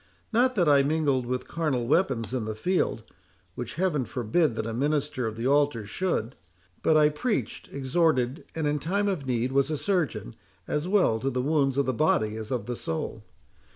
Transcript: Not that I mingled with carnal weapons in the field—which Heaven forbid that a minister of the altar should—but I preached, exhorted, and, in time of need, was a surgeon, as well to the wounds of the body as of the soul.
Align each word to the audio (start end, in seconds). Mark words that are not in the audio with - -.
Not 0.33 0.55
that 0.55 0.67
I 0.67 0.81
mingled 0.81 1.27
with 1.27 1.47
carnal 1.47 1.85
weapons 1.85 2.33
in 2.33 2.45
the 2.45 2.55
field—which 2.55 3.75
Heaven 3.75 4.03
forbid 4.05 4.55
that 4.55 4.65
a 4.65 4.73
minister 4.73 5.27
of 5.27 5.35
the 5.37 5.45
altar 5.45 5.85
should—but 5.85 6.97
I 6.97 7.09
preached, 7.09 7.69
exhorted, 7.71 8.43
and, 8.55 8.65
in 8.65 8.79
time 8.79 9.07
of 9.07 9.27
need, 9.27 9.51
was 9.51 9.69
a 9.69 9.77
surgeon, 9.77 10.35
as 10.67 10.87
well 10.87 11.19
to 11.19 11.29
the 11.29 11.43
wounds 11.43 11.77
of 11.77 11.85
the 11.85 11.93
body 11.93 12.35
as 12.35 12.49
of 12.49 12.65
the 12.65 12.75
soul. 12.75 13.23